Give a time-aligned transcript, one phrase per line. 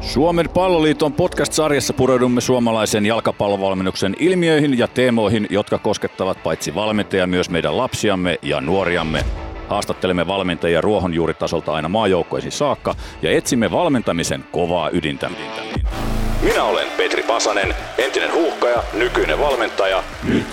[0.00, 7.76] Suomen palloliiton podcast-sarjassa pureudumme suomalaisen jalkapallovalmennuksen ilmiöihin ja teemoihin, jotka koskettavat paitsi valmentajia myös meidän
[7.76, 9.24] lapsiamme ja nuoriamme.
[9.68, 15.30] Haastattelemme valmentajia ruohonjuuritasolta aina maajoukkoihin saakka ja etsimme valmentamisen kovaa ydintä.
[16.42, 20.02] Minä olen Petri Pasanen, entinen huuhkaja, nykyinen valmentaja.
[20.28, 20.46] Nyt